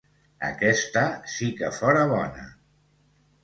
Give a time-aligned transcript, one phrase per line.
[0.47, 1.03] Aquesta
[1.35, 2.51] sí que fóra bona!